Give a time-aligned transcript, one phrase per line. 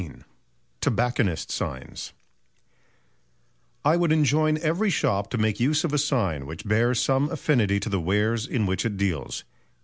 [0.01, 0.23] XV
[0.81, 2.13] TOBACCONISTS' SIGNS
[3.85, 7.79] "I would enjoin every shop to make use of a sign which bears some affinity
[7.81, 9.43] to the wares in which it deals."